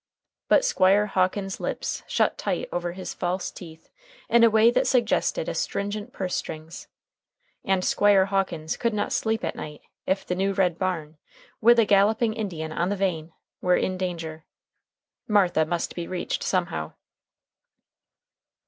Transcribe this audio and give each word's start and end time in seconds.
But 0.47 0.65
Squire 0.65 1.05
Hawkins's 1.05 1.59
lips 1.59 2.01
shut 2.07 2.35
tight 2.35 2.67
over 2.71 2.93
his 2.93 3.13
false 3.13 3.51
teeth 3.51 3.91
in 4.29 4.43
a 4.43 4.49
way 4.49 4.71
that 4.71 4.87
suggested 4.87 5.47
astringent 5.47 6.11
purse 6.11 6.33
strings, 6.33 6.87
and 7.63 7.85
Squire 7.85 8.25
Hawkins 8.25 8.77
could 8.77 8.95
not 8.95 9.13
sleep 9.13 9.43
at 9.43 9.55
night 9.55 9.81
if 10.07 10.25
the 10.25 10.33
new 10.33 10.53
red 10.53 10.79
barn, 10.79 11.19
with 11.61 11.77
the 11.77 11.85
galloping 11.85 12.33
Indian 12.33 12.71
on 12.71 12.89
the 12.89 12.95
vane, 12.95 13.31
were 13.61 13.77
in 13.77 13.95
danger. 13.95 14.43
Martha 15.27 15.67
must 15.67 15.93
be 15.93 16.07
reached 16.07 16.41
somehow. 16.41 16.93